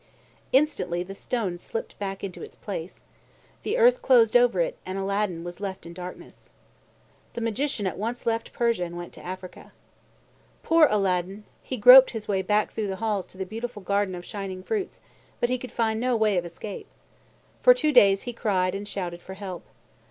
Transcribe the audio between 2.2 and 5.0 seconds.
into its place. The earth closed over it, and